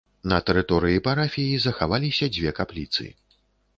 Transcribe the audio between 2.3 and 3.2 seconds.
дзве капліцы.